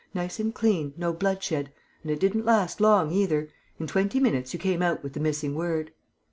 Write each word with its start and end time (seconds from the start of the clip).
Nice 0.15 0.39
and 0.39 0.51
clean... 0.51 0.95
no 0.97 1.13
bloodshed.... 1.13 1.71
And 2.01 2.11
it 2.11 2.19
didn't 2.19 2.43
last 2.43 2.81
long 2.81 3.11
either! 3.11 3.49
In 3.79 3.85
twenty 3.85 4.19
minutes, 4.19 4.51
you 4.51 4.57
came 4.59 4.81
out 4.81 5.03
with 5.03 5.13
the 5.13 5.19
missing 5.19 5.53
word!" 5.53 5.91